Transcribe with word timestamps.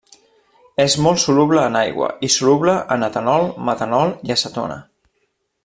És 0.83 0.95
molt 1.07 1.21
soluble 1.23 1.59
en 1.71 1.77
aigua 1.81 2.09
i 2.29 2.31
soluble 2.37 2.75
en 2.97 3.07
etanol, 3.09 3.47
metanol 3.69 4.15
i 4.31 4.35
acetona. 4.39 4.83